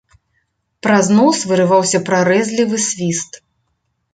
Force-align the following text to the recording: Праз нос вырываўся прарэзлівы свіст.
Праз 0.87 1.05
нос 1.17 1.37
вырываўся 1.51 2.01
прарэзлівы 2.07 2.77
свіст. 2.89 3.41